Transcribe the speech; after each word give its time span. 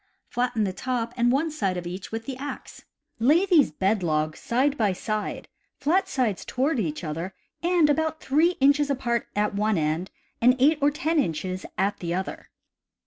Flatten 0.31 0.63
the 0.63 0.73
top 0.73 1.13
and 1.15 1.31
one 1.31 1.51
side 1.51 1.77
of 1.77 1.85
each 1.85 2.11
with 2.11 2.25
the 2.25 2.35
axe. 2.37 2.85
Lay 3.19 3.45
these 3.45 3.69
bed 3.69 4.01
logs 4.01 4.39
side 4.39 4.75
by 4.75 4.93
side, 4.93 5.47
flat 5.77 6.09
sides 6.09 6.43
toward 6.43 6.79
each 6.79 7.03
other, 7.03 7.35
and 7.61 7.87
about 7.87 8.19
3 8.19 8.53
inches 8.59 8.89
apart 8.89 9.27
at 9.35 9.53
one 9.53 9.77
end 9.77 10.09
and 10.41 10.55
8 10.57 10.79
or 10.81 10.89
10 10.89 11.19
inches 11.19 11.67
at 11.77 11.99
the 11.99 12.15
other. 12.15 12.49